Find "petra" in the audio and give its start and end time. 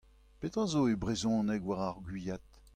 0.39-0.65